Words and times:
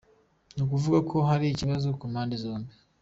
ni 0.55 0.61
ukuvuga 0.65 0.99
ko 1.09 1.17
hari 1.29 1.45
ikibazo 1.47 1.87
ku 1.99 2.03
mpande 2.11 2.35
zombi. 2.43 2.73